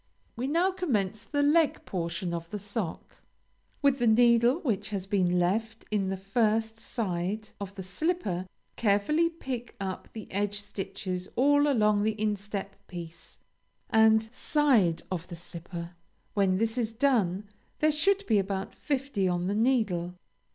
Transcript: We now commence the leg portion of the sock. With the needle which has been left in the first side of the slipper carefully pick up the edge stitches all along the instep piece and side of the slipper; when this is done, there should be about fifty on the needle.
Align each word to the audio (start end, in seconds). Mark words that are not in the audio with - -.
We 0.35 0.47
now 0.47 0.71
commence 0.71 1.23
the 1.23 1.43
leg 1.43 1.85
portion 1.85 2.33
of 2.33 2.49
the 2.49 2.57
sock. 2.57 3.17
With 3.83 3.99
the 3.99 4.07
needle 4.07 4.55
which 4.61 4.89
has 4.89 5.05
been 5.05 5.37
left 5.37 5.85
in 5.91 6.09
the 6.09 6.17
first 6.17 6.79
side 6.79 7.49
of 7.59 7.75
the 7.75 7.83
slipper 7.83 8.47
carefully 8.75 9.29
pick 9.29 9.75
up 9.79 10.07
the 10.13 10.25
edge 10.31 10.59
stitches 10.59 11.27
all 11.35 11.67
along 11.67 12.01
the 12.01 12.19
instep 12.19 12.75
piece 12.87 13.37
and 13.91 14.23
side 14.33 15.03
of 15.11 15.27
the 15.27 15.35
slipper; 15.35 15.91
when 16.33 16.57
this 16.57 16.79
is 16.79 16.91
done, 16.91 17.47
there 17.77 17.91
should 17.91 18.25
be 18.25 18.39
about 18.39 18.73
fifty 18.73 19.27
on 19.27 19.45
the 19.45 19.53
needle. 19.53 20.15